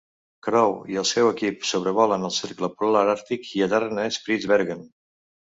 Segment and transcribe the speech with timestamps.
[0.45, 4.83] Crowe i el seu equip sobrevolen el cercle polar àrtic i aterren a Spitzbergen.